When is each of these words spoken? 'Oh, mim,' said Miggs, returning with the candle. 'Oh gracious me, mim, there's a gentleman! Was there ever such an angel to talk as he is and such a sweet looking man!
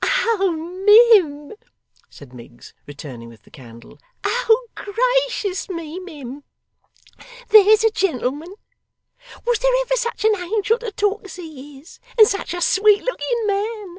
'Oh, 0.03 0.51
mim,' 0.51 1.53
said 2.09 2.33
Miggs, 2.33 2.73
returning 2.87 3.29
with 3.29 3.43
the 3.43 3.51
candle. 3.51 3.99
'Oh 4.23 4.65
gracious 4.73 5.69
me, 5.69 5.99
mim, 5.99 6.43
there's 7.49 7.83
a 7.83 7.91
gentleman! 7.91 8.55
Was 9.45 9.59
there 9.59 9.71
ever 9.83 9.95
such 9.95 10.25
an 10.25 10.35
angel 10.37 10.79
to 10.79 10.91
talk 10.91 11.25
as 11.25 11.35
he 11.35 11.79
is 11.79 11.99
and 12.17 12.27
such 12.27 12.55
a 12.55 12.61
sweet 12.61 13.03
looking 13.03 13.43
man! 13.45 13.89